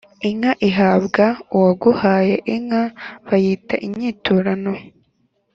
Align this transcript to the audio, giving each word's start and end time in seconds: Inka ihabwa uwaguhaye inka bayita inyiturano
Inka 0.29 0.51
ihabwa 0.69 1.25
uwaguhaye 1.55 2.35
inka 2.55 2.83
bayita 3.27 3.75
inyiturano 3.85 4.73